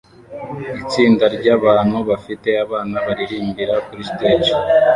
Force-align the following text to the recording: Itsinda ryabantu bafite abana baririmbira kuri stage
Itsinda 0.81 1.25
ryabantu 1.35 1.97
bafite 2.09 2.49
abana 2.65 2.95
baririmbira 3.05 3.73
kuri 3.85 4.01
stage 4.11 4.51